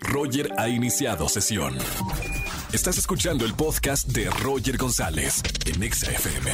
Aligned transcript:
Roger 0.00 0.52
ha 0.58 0.68
iniciado 0.68 1.28
sesión. 1.28 1.76
Estás 2.72 2.98
escuchando 2.98 3.44
el 3.44 3.54
podcast 3.54 4.08
de 4.08 4.28
Roger 4.30 4.76
González 4.76 5.42
en 5.66 5.82
Exa 5.82 6.10
FM. 6.10 6.50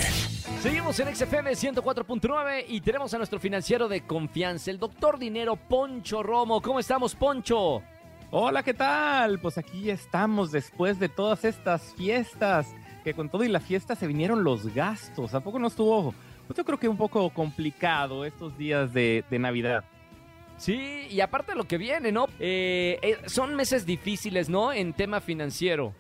Seguimos 0.63 0.99
en 1.01 1.15
XFM 1.15 1.53
104.9 1.53 2.65
y 2.69 2.81
tenemos 2.81 3.13
a 3.15 3.19
nuestro 3.19 3.41
financiero 3.41 3.89
de 3.89 4.03
confianza, 4.03 4.71
el 4.71 4.79
doctor 4.79 5.19
Dinero 5.19 5.57
Poncho 5.57 6.23
Romo. 6.23 6.63
¿Cómo 6.63 6.79
estamos, 6.79 7.15
Poncho? 7.15 7.83
Hola, 8.31 8.63
¿qué 8.63 8.75
tal? 8.75 9.41
Pues 9.41 9.59
aquí 9.59 9.91
estamos 9.91 10.53
después 10.53 10.99
de 10.99 11.09
todas 11.09 11.45
estas 11.45 11.95
fiestas, 11.95 12.69
que 13.03 13.15
con 13.15 13.29
todo 13.29 13.45
y 13.45 13.49
la 13.49 13.61
fiesta 13.61 13.95
se 13.95 14.07
vinieron 14.07 14.45
los 14.45 14.73
gastos. 14.75 15.35
¿A 15.35 15.41
poco 15.41 15.59
no 15.59 15.69
estuvo? 15.69 16.15
Pues 16.47 16.57
yo 16.57 16.65
creo 16.65 16.79
que 16.79 16.89
un 16.89 16.97
poco 16.97 17.31
complicado 17.31 18.25
estos 18.25 18.57
días 18.57 18.93
de, 18.93 19.25
de 19.31 19.39
Navidad. 19.39 19.85
Sí, 20.57 21.07
y 21.11 21.21
aparte 21.21 21.55
lo 21.55 21.65
que 21.65 21.79
viene, 21.79 22.13
¿no? 22.13 22.27
Eh, 22.39 22.99
eh, 23.03 23.19
son 23.27 23.55
meses 23.55 23.87
difíciles, 23.87 24.49
¿no? 24.49 24.73
En 24.73 24.93
tema 24.93 25.21
financiero. 25.21 25.95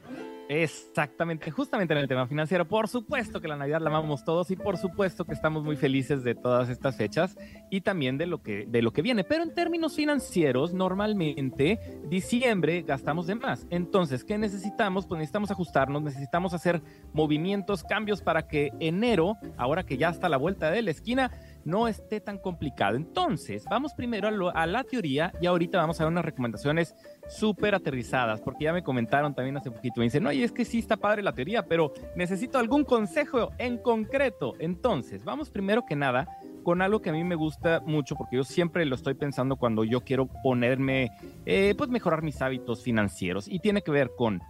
Exactamente, 0.48 1.50
justamente 1.50 1.94
en 1.94 2.00
el 2.00 2.08
tema 2.08 2.26
financiero. 2.26 2.66
Por 2.66 2.88
supuesto 2.88 3.40
que 3.40 3.48
la 3.48 3.56
Navidad 3.56 3.80
la 3.80 3.88
amamos 3.88 4.24
todos 4.24 4.50
y 4.50 4.56
por 4.56 4.76
supuesto 4.76 5.24
que 5.24 5.32
estamos 5.32 5.64
muy 5.64 5.76
felices 5.76 6.22
de 6.22 6.34
todas 6.34 6.68
estas 6.68 6.96
fechas 6.96 7.36
y 7.70 7.80
también 7.80 8.18
de 8.18 8.26
lo 8.26 8.42
que, 8.42 8.66
de 8.66 8.82
lo 8.82 8.92
que 8.92 9.00
viene. 9.00 9.24
Pero 9.24 9.42
en 9.42 9.54
términos 9.54 9.96
financieros, 9.96 10.74
normalmente 10.74 11.80
diciembre 12.08 12.82
gastamos 12.82 13.26
de 13.26 13.36
más. 13.36 13.66
Entonces, 13.70 14.22
¿qué 14.22 14.36
necesitamos? 14.36 15.06
Pues 15.06 15.18
necesitamos 15.18 15.50
ajustarnos, 15.50 16.02
necesitamos 16.02 16.52
hacer 16.52 16.82
movimientos, 17.12 17.82
cambios 17.82 18.20
para 18.20 18.46
que 18.46 18.70
enero, 18.80 19.36
ahora 19.56 19.84
que 19.84 19.96
ya 19.96 20.10
está 20.10 20.26
a 20.26 20.30
la 20.30 20.36
vuelta 20.36 20.70
de 20.70 20.82
la 20.82 20.90
esquina, 20.90 21.30
no 21.64 21.88
esté 21.88 22.20
tan 22.20 22.38
complicado. 22.38 22.96
Entonces, 22.96 23.64
vamos 23.68 23.94
primero 23.94 24.50
a, 24.54 24.66
la 24.66 24.84
teoría 24.84 25.32
y 25.40 25.46
ahorita 25.46 25.78
vamos 25.78 26.00
a 26.00 26.04
ver 26.04 26.12
unas 26.12 26.24
recomendaciones 26.24 26.94
súper 27.28 27.74
aterrizadas, 27.74 28.40
porque 28.40 28.64
ya 28.64 28.72
me 28.72 28.82
comentaron 28.82 29.34
también 29.34 29.56
hace 29.56 29.70
poquito, 29.70 29.94
me 29.98 30.04
dicen, 30.04 30.26
oye, 30.26 30.44
es 30.44 30.52
que 30.52 30.64
sí 30.64 30.78
está 30.78 30.96
padre 30.96 31.22
la 31.22 31.32
teoría, 31.32 31.66
pero 31.66 31.92
necesito 32.16 32.58
algún 32.58 32.84
consejo 32.84 33.50
en 33.58 33.78
concreto. 33.78 34.54
Entonces, 34.58 35.24
vamos 35.24 35.50
primero 35.50 35.84
que 35.86 35.96
nada 35.96 36.28
con 36.62 36.82
algo 36.82 37.00
que 37.00 37.10
a 37.10 37.12
mí 37.12 37.22
me 37.24 37.34
gusta 37.34 37.80
mucho, 37.84 38.16
porque 38.16 38.36
yo 38.36 38.44
siempre 38.44 38.84
lo 38.86 38.94
estoy 38.94 39.14
pensando 39.14 39.56
cuando 39.56 39.84
yo 39.84 40.00
quiero 40.00 40.28
ponerme, 40.42 41.10
eh, 41.44 41.74
pues 41.76 41.90
mejorar 41.90 42.22
mis 42.22 42.40
hábitos 42.42 42.82
financieros, 42.82 43.48
y 43.48 43.60
tiene 43.60 43.82
que 43.82 43.90
ver 43.90 44.10
con 44.16 44.40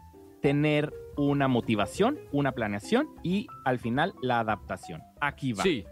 tener 0.41 0.93
una 1.17 1.49
motivación, 1.49 2.19
una 2.31 2.53
planeación 2.53 3.09
y 3.23 3.47
al 3.65 3.79
final 3.79 4.15
la 4.21 4.41
adaptación. 4.41 5.03
Aquí 5.21 5.53
va. 5.53 5.63
Sí. 5.63 5.85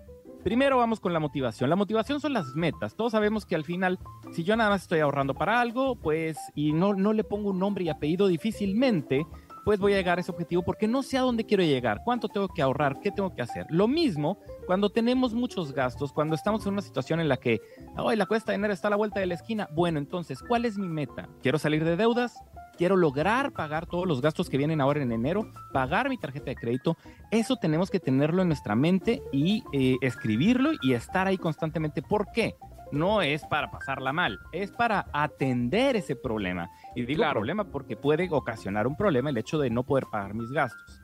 Primero 0.43 0.77
vamos 0.77 0.99
con 0.99 1.13
la 1.13 1.21
motivación. 1.21 1.71
La 1.71 1.77
motivación 1.77 2.21
son 2.21 2.33
las 2.33 2.55
metas. 2.57 2.97
Todos 2.97 3.13
sabemos 3.13 3.47
que 3.47 3.55
al 3.55 3.65
final, 3.65 3.99
si 4.33 4.43
yo 4.43 4.57
nada 4.57 4.71
más 4.71 4.83
estoy 4.83 5.01
ahorrando 5.01 5.35
para 5.35 5.61
algo, 5.61 5.95
pues, 5.95 6.37
y 6.55 6.73
no, 6.73 6.95
no 6.95 7.13
le 7.13 7.23
pongo 7.23 7.51
un 7.51 7.61
nombre 7.61 7.85
y 7.85 7.89
apellido 7.89 8.27
difícilmente, 8.27 9.25
pues 9.65 9.79
voy 9.79 9.93
a 9.93 9.97
llegar 9.97 10.19
a 10.19 10.21
ese 10.21 10.33
objetivo 10.33 10.63
porque 10.63 10.89
no 10.89 11.03
sé 11.03 11.19
a 11.19 11.21
dónde 11.21 11.47
quiero 11.47 11.63
llegar, 11.63 12.01
cuánto 12.05 12.29
tengo 12.29 12.49
que 12.49 12.63
ahorrar, 12.63 12.99
qué 13.01 13.13
tengo 13.13 13.35
que 13.35 13.43
hacer. 13.43 13.67
Lo 13.71 13.87
mismo 13.87 14.39
cuando 14.67 14.91
tenemos 14.91 15.35
muchos 15.35 15.73
gastos, 15.73 16.13
cuando 16.13 16.35
estamos 16.35 16.67
en 16.67 16.73
una 16.73 16.83
situación 16.83 17.21
en 17.21 17.29
la 17.29 17.37
que, 17.37 17.61
hoy 17.97 18.17
la 18.17 18.27
cuesta 18.27 18.53
de 18.53 18.57
enero 18.57 18.75
está 18.75 18.89
a 18.89 18.91
la 18.91 18.97
vuelta 18.97 19.21
de 19.21 19.27
la 19.27 19.35
esquina. 19.35 19.69
Bueno, 19.73 19.99
entonces, 19.99 20.43
¿cuál 20.43 20.65
es 20.65 20.77
mi 20.77 20.89
meta? 20.89 21.29
¿Quiero 21.43 21.59
salir 21.59 21.85
de 21.85 21.97
deudas? 21.97 22.43
Quiero 22.83 22.97
lograr 22.97 23.53
pagar 23.53 23.87
todos 23.87 24.09
los 24.09 24.21
gastos 24.21 24.51
que 24.51 24.59
vienen 24.59 24.81
ahora 24.81 25.01
en 25.01 25.13
enero, 25.13 25.53
pagar 25.73 26.09
mi 26.09 26.19
tarjeta 26.19 26.47
de 26.47 26.57
crédito, 26.57 26.97
eso 27.31 27.55
tenemos 27.55 27.93
que 27.93 28.01
tenerlo 28.01 28.43
en 28.43 28.49
nuestra 28.49 28.75
mente 28.75 29.23
y 29.31 29.63
eh, 29.73 29.99
escribirlo 30.01 30.73
y 30.83 30.95
estar 30.95 31.29
ahí 31.29 31.39
constantemente. 31.39 32.03
¿Por 32.03 32.33
qué? 32.33 32.57
No 32.91 33.23
es 33.23 33.45
para 33.45 33.71
pasarla 33.71 34.13
mal, 34.13 34.41
es 34.51 34.73
para 34.73 35.07
atender 35.13 35.95
ese 35.95 36.17
problema. 36.17 36.71
Y 36.97 37.05
digo 37.05 37.23
problema 37.31 37.63
porque 37.63 37.95
puede 37.95 38.29
ocasionar 38.33 38.89
un 38.89 38.97
problema 38.97 39.31
el 39.31 39.39
hecho 39.39 39.61
de 39.61 39.71
no 39.71 39.85
poder 39.85 40.07
pagar 40.11 40.35
mis 40.35 40.51
gastos. 40.51 41.01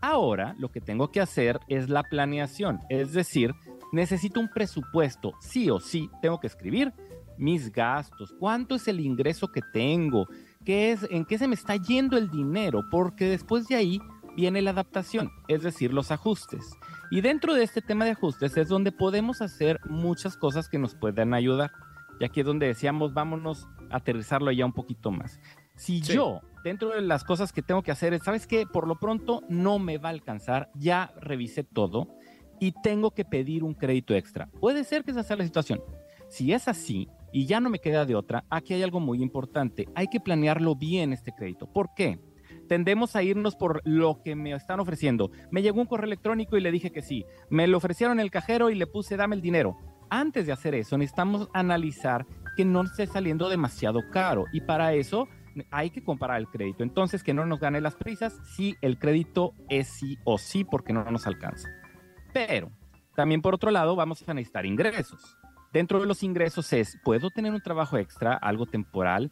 Ahora 0.00 0.54
lo 0.58 0.70
que 0.70 0.80
tengo 0.80 1.10
que 1.10 1.20
hacer 1.20 1.60
es 1.68 1.90
la 1.90 2.04
planeación, 2.04 2.80
es 2.88 3.12
decir, 3.12 3.54
necesito 3.92 4.40
un 4.40 4.48
presupuesto, 4.48 5.34
sí 5.40 5.68
o 5.68 5.78
sí, 5.78 6.08
tengo 6.22 6.40
que 6.40 6.46
escribir 6.46 6.94
mis 7.36 7.70
gastos, 7.70 8.34
cuánto 8.38 8.74
es 8.74 8.88
el 8.88 9.00
ingreso 9.00 9.48
que 9.48 9.60
tengo, 9.72 10.26
qué 10.68 10.92
es, 10.92 11.06
en 11.10 11.24
qué 11.24 11.38
se 11.38 11.48
me 11.48 11.54
está 11.54 11.76
yendo 11.76 12.18
el 12.18 12.30
dinero, 12.30 12.84
porque 12.90 13.24
después 13.24 13.66
de 13.68 13.76
ahí 13.76 14.02
viene 14.36 14.60
la 14.60 14.72
adaptación, 14.72 15.30
es 15.48 15.62
decir, 15.62 15.94
los 15.94 16.10
ajustes. 16.10 16.76
Y 17.10 17.22
dentro 17.22 17.54
de 17.54 17.62
este 17.62 17.80
tema 17.80 18.04
de 18.04 18.10
ajustes 18.10 18.54
es 18.54 18.68
donde 18.68 18.92
podemos 18.92 19.40
hacer 19.40 19.80
muchas 19.88 20.36
cosas 20.36 20.68
que 20.68 20.78
nos 20.78 20.94
puedan 20.94 21.32
ayudar. 21.32 21.72
Y 22.20 22.26
aquí 22.26 22.40
es 22.40 22.46
donde 22.46 22.66
decíamos, 22.66 23.14
vámonos 23.14 23.66
a 23.88 23.96
aterrizarlo 23.96 24.52
ya 24.52 24.66
un 24.66 24.74
poquito 24.74 25.10
más. 25.10 25.40
Si 25.74 26.02
yo, 26.02 26.42
dentro 26.62 26.90
de 26.90 27.00
las 27.00 27.24
cosas 27.24 27.50
que 27.50 27.62
tengo 27.62 27.82
que 27.82 27.90
hacer, 27.90 28.20
¿sabes 28.20 28.46
qué? 28.46 28.66
Por 28.66 28.86
lo 28.86 28.96
pronto 28.96 29.44
no 29.48 29.78
me 29.78 29.96
va 29.96 30.10
a 30.10 30.12
alcanzar, 30.12 30.70
ya 30.74 31.14
revisé 31.18 31.64
todo 31.64 32.08
y 32.60 32.74
tengo 32.82 33.12
que 33.12 33.24
pedir 33.24 33.64
un 33.64 33.72
crédito 33.72 34.14
extra. 34.14 34.50
Puede 34.60 34.84
ser 34.84 35.02
que 35.02 35.12
esa 35.12 35.22
sea 35.22 35.36
la 35.38 35.44
situación. 35.44 35.80
Si 36.28 36.52
es 36.52 36.68
así, 36.68 37.08
y 37.32 37.46
ya 37.46 37.60
no 37.60 37.70
me 37.70 37.78
queda 37.78 38.04
de 38.04 38.14
otra, 38.14 38.44
aquí 38.50 38.74
hay 38.74 38.82
algo 38.82 39.00
muy 39.00 39.22
importante. 39.22 39.88
Hay 39.94 40.08
que 40.08 40.20
planearlo 40.20 40.74
bien 40.76 41.12
este 41.12 41.32
crédito. 41.32 41.66
¿Por 41.66 41.94
qué? 41.94 42.18
Tendemos 42.68 43.16
a 43.16 43.22
irnos 43.22 43.56
por 43.56 43.80
lo 43.84 44.22
que 44.22 44.34
me 44.36 44.52
están 44.52 44.80
ofreciendo. 44.80 45.30
Me 45.50 45.62
llegó 45.62 45.80
un 45.80 45.86
correo 45.86 46.06
electrónico 46.06 46.56
y 46.56 46.60
le 46.60 46.70
dije 46.70 46.90
que 46.90 47.02
sí. 47.02 47.24
Me 47.50 47.66
lo 47.66 47.78
ofrecieron 47.78 48.20
el 48.20 48.30
cajero 48.30 48.70
y 48.70 48.74
le 48.74 48.86
puse 48.86 49.16
dame 49.16 49.36
el 49.36 49.42
dinero. 49.42 49.76
Antes 50.10 50.46
de 50.46 50.52
hacer 50.52 50.74
eso, 50.74 50.96
necesitamos 50.96 51.48
analizar 51.52 52.26
que 52.56 52.64
no 52.64 52.82
esté 52.82 53.06
saliendo 53.06 53.48
demasiado 53.48 54.00
caro. 54.10 54.44
Y 54.52 54.60
para 54.60 54.92
eso 54.94 55.28
hay 55.70 55.90
que 55.90 56.02
comparar 56.02 56.38
el 56.38 56.48
crédito. 56.48 56.82
Entonces, 56.82 57.22
que 57.22 57.34
no 57.34 57.44
nos 57.46 57.60
gane 57.60 57.80
las 57.80 57.94
prisas 57.94 58.38
si 58.54 58.76
el 58.80 58.98
crédito 58.98 59.54
es 59.68 59.88
sí 59.88 60.18
o 60.24 60.38
sí 60.38 60.64
porque 60.64 60.92
no 60.92 61.04
nos 61.10 61.26
alcanza. 61.26 61.68
Pero 62.32 62.70
también 63.18 63.42
por 63.42 63.54
otro 63.54 63.70
lado, 63.70 63.96
vamos 63.96 64.22
a 64.28 64.34
necesitar 64.34 64.64
ingresos. 64.64 65.36
Dentro 65.72 66.00
de 66.00 66.06
los 66.06 66.22
ingresos 66.22 66.72
es, 66.72 66.98
¿puedo 67.04 67.30
tener 67.30 67.52
un 67.52 67.60
trabajo 67.60 67.98
extra, 67.98 68.34
algo 68.34 68.66
temporal? 68.66 69.30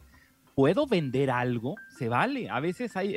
¿Puedo 0.53 0.87
vender 0.87 1.29
algo? 1.29 1.75
Se 1.87 2.09
vale. 2.09 2.49
A 2.49 2.59
veces 2.59 2.97
hay, 2.97 3.15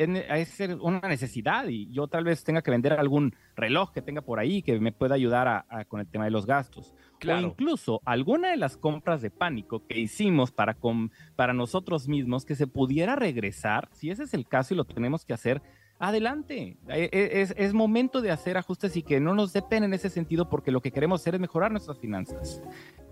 una 0.81 1.09
necesidad 1.09 1.67
y 1.69 1.91
yo 1.91 2.07
tal 2.07 2.25
vez 2.25 2.45
tenga 2.45 2.61
que 2.61 2.71
vender 2.71 2.93
algún 2.93 3.35
reloj 3.57 3.93
que 3.93 4.03
tenga 4.03 4.21
por 4.21 4.39
ahí 4.39 4.61
que 4.61 4.79
me 4.79 4.93
pueda 4.93 5.15
ayudar 5.15 5.65
con 5.89 6.01
el 6.01 6.07
tema 6.07 6.25
de 6.25 6.31
los 6.31 6.45
gastos. 6.45 6.95
O 7.27 7.39
incluso 7.39 8.03
alguna 8.05 8.51
de 8.51 8.59
las 8.59 8.77
compras 8.77 9.23
de 9.23 9.31
pánico 9.31 9.87
que 9.87 9.99
hicimos 9.99 10.53
para, 10.53 10.77
para 11.35 11.55
nosotros 11.55 12.09
mismos 12.09 12.45
que 12.45 12.55
se 12.55 12.67
pudiera 12.67 13.17
regresar, 13.17 13.89
si 13.93 14.11
ese 14.11 14.25
es 14.25 14.35
el 14.35 14.47
caso 14.47 14.75
y 14.75 14.77
lo 14.77 14.85
tenemos 14.85 15.25
que 15.25 15.33
hacer, 15.33 15.63
adelante. 15.99 16.77
E, 16.89 17.09
e, 17.13 17.41
es, 17.41 17.55
es, 17.57 17.73
momento 17.73 18.21
de 18.21 18.33
hacer 18.33 18.59
ajustes 18.59 18.97
y 18.97 19.03
que 19.03 19.19
no 19.19 19.35
nos 19.35 19.55
dé 19.55 19.63
pena 19.63 19.87
en 19.87 19.95
ese 19.95 20.11
sentido 20.11 20.49
porque 20.51 20.71
lo 20.71 20.81
que 20.83 20.91
queremos 20.91 21.23
hacer 21.23 21.37
es 21.37 21.41
mejorar 21.41 21.71
nuestras 21.71 21.99
finanzas. 21.99 22.63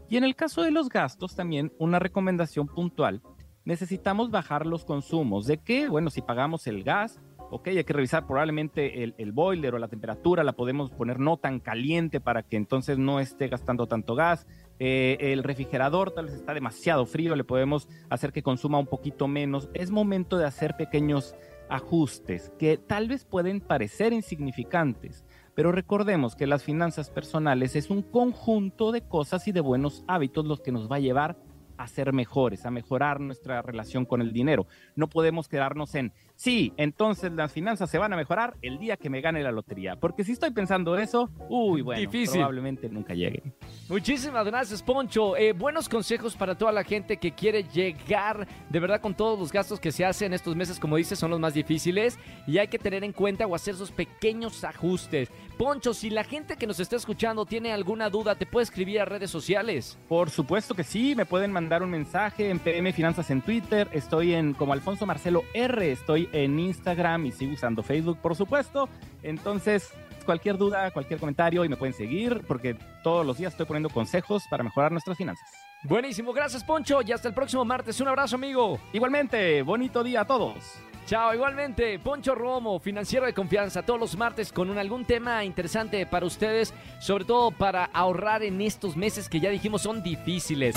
Y 0.08 0.16
en 0.16 0.24
el 0.24 0.34
caso 0.34 0.62
de 0.62 0.70
los 0.70 0.88
gastos, 0.88 1.36
también 1.36 1.72
una 1.78 1.98
recomendación 1.98 2.66
puntual. 2.66 3.22
Necesitamos 3.64 4.30
bajar 4.30 4.64
los 4.64 4.84
consumos. 4.84 5.46
¿De 5.46 5.58
qué? 5.58 5.88
Bueno, 5.88 6.08
si 6.08 6.22
pagamos 6.22 6.66
el 6.66 6.82
gas, 6.82 7.20
ok, 7.50 7.68
hay 7.68 7.84
que 7.84 7.92
revisar 7.92 8.26
probablemente 8.26 9.04
el, 9.04 9.32
boiler 9.32 9.74
o 9.74 9.78
la 9.78 9.88
temperatura, 9.88 10.44
la 10.44 10.54
podemos 10.54 10.90
poner 10.90 11.18
no 11.18 11.36
tan 11.36 11.60
caliente 11.60 12.20
para 12.20 12.42
que 12.42 12.56
entonces 12.56 12.98
no 12.98 13.20
esté 13.20 13.48
gastando 13.48 13.86
tanto 13.86 14.14
gas. 14.14 14.46
Eh, 14.78 15.18
el 15.20 15.42
refrigerador 15.42 16.12
tal 16.12 16.26
vez 16.26 16.34
está 16.34 16.54
demasiado 16.54 17.04
frío, 17.04 17.36
le 17.36 17.44
podemos 17.44 17.88
hacer 18.08 18.32
que 18.32 18.42
consuma 18.42 18.78
un 18.78 18.86
poquito 18.86 19.28
menos. 19.28 19.68
Es 19.74 19.90
momento 19.90 20.38
de 20.38 20.46
hacer 20.46 20.76
pequeños 20.76 21.34
ajustes 21.68 22.50
que 22.58 22.78
tal 22.78 23.08
vez 23.08 23.24
pueden 23.24 23.60
parecer 23.60 24.12
insignificantes, 24.12 25.24
pero 25.58 25.72
recordemos 25.72 26.36
que 26.36 26.46
las 26.46 26.62
finanzas 26.62 27.10
personales 27.10 27.74
es 27.74 27.90
un 27.90 28.02
conjunto 28.02 28.92
de 28.92 29.00
cosas 29.00 29.48
y 29.48 29.50
de 29.50 29.58
buenos 29.58 30.04
hábitos 30.06 30.46
los 30.46 30.60
que 30.60 30.70
nos 30.70 30.88
va 30.88 30.94
a 30.94 31.00
llevar 31.00 31.36
a 31.78 31.86
ser 31.86 32.12
mejores, 32.12 32.66
a 32.66 32.70
mejorar 32.70 33.20
nuestra 33.20 33.62
relación 33.62 34.04
con 34.04 34.20
el 34.20 34.32
dinero. 34.32 34.66
No 34.96 35.08
podemos 35.08 35.48
quedarnos 35.48 35.94
en, 35.94 36.12
sí, 36.34 36.72
entonces 36.76 37.32
las 37.32 37.52
finanzas 37.52 37.88
se 37.88 37.98
van 37.98 38.12
a 38.12 38.16
mejorar 38.16 38.56
el 38.60 38.78
día 38.78 38.96
que 38.96 39.08
me 39.08 39.20
gane 39.20 39.42
la 39.42 39.52
lotería. 39.52 39.96
Porque 39.96 40.24
si 40.24 40.32
estoy 40.32 40.50
pensando 40.50 40.98
eso, 40.98 41.30
uy, 41.48 41.82
bueno, 41.82 42.10
probablemente 42.10 42.88
nunca 42.88 43.14
llegue. 43.14 43.42
Muchísimas 43.88 44.44
gracias, 44.44 44.82
Poncho. 44.82 45.36
Eh, 45.36 45.52
buenos 45.52 45.88
consejos 45.88 46.36
para 46.36 46.58
toda 46.58 46.72
la 46.72 46.84
gente 46.84 47.16
que 47.16 47.32
quiere 47.32 47.62
llegar 47.64 48.46
de 48.68 48.80
verdad 48.80 49.00
con 49.00 49.14
todos 49.14 49.38
los 49.38 49.52
gastos 49.52 49.80
que 49.80 49.92
se 49.92 50.04
hacen 50.04 50.32
estos 50.32 50.56
meses, 50.56 50.78
como 50.78 50.96
dices, 50.96 51.18
son 51.18 51.30
los 51.30 51.40
más 51.40 51.54
difíciles 51.54 52.18
y 52.46 52.58
hay 52.58 52.68
que 52.68 52.78
tener 52.78 53.04
en 53.04 53.12
cuenta 53.12 53.46
o 53.46 53.54
hacer 53.54 53.74
esos 53.74 53.92
pequeños 53.92 54.64
ajustes. 54.64 55.30
Poncho, 55.56 55.92
si 55.92 56.10
la 56.10 56.22
gente 56.22 56.56
que 56.56 56.66
nos 56.66 56.78
está 56.78 56.96
escuchando 56.96 57.44
tiene 57.44 57.72
alguna 57.72 58.10
duda, 58.10 58.36
¿te 58.36 58.46
puede 58.46 58.64
escribir 58.64 59.00
a 59.00 59.04
redes 59.04 59.30
sociales? 59.30 59.98
Por 60.08 60.30
supuesto 60.30 60.74
que 60.74 60.84
sí, 60.84 61.14
me 61.16 61.26
pueden 61.26 61.50
mandar 61.68 61.82
un 61.82 61.90
mensaje 61.90 62.48
en 62.48 62.60
PM 62.60 62.94
Finanzas 62.94 63.30
en 63.30 63.42
Twitter, 63.42 63.90
estoy 63.92 64.32
en 64.32 64.54
como 64.54 64.72
Alfonso 64.72 65.04
Marcelo 65.04 65.42
R, 65.52 65.92
estoy 65.92 66.26
en 66.32 66.58
Instagram 66.58 67.26
y 67.26 67.32
sigo 67.32 67.52
usando 67.52 67.82
Facebook, 67.82 68.16
por 68.22 68.34
supuesto. 68.34 68.88
Entonces, 69.22 69.92
cualquier 70.24 70.56
duda, 70.56 70.90
cualquier 70.92 71.20
comentario 71.20 71.66
y 71.66 71.68
me 71.68 71.76
pueden 71.76 71.92
seguir 71.92 72.42
porque 72.48 72.74
todos 73.02 73.26
los 73.26 73.36
días 73.36 73.52
estoy 73.52 73.66
poniendo 73.66 73.90
consejos 73.90 74.44
para 74.48 74.64
mejorar 74.64 74.92
nuestras 74.92 75.18
finanzas. 75.18 75.46
Buenísimo, 75.82 76.32
gracias 76.32 76.64
Poncho 76.64 77.02
y 77.02 77.12
hasta 77.12 77.28
el 77.28 77.34
próximo 77.34 77.66
martes. 77.66 78.00
Un 78.00 78.08
abrazo 78.08 78.36
amigo. 78.36 78.80
Igualmente, 78.94 79.60
bonito 79.60 80.02
día 80.02 80.22
a 80.22 80.24
todos. 80.24 80.78
Chao, 81.04 81.34
igualmente, 81.34 81.98
Poncho 81.98 82.34
Romo, 82.34 82.78
financiero 82.80 83.26
de 83.26 83.34
confianza, 83.34 83.82
todos 83.82 84.00
los 84.00 84.16
martes 84.16 84.52
con 84.52 84.70
un, 84.70 84.78
algún 84.78 85.04
tema 85.04 85.44
interesante 85.44 86.06
para 86.06 86.24
ustedes, 86.24 86.72
sobre 86.98 87.26
todo 87.26 87.50
para 87.50 87.84
ahorrar 87.84 88.42
en 88.42 88.62
estos 88.62 88.96
meses 88.96 89.28
que 89.28 89.40
ya 89.40 89.50
dijimos 89.50 89.82
son 89.82 90.02
difíciles. 90.02 90.76